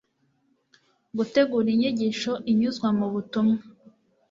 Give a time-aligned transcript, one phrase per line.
[1.17, 3.57] gutegura inyigisho inyuzwa mu butumwa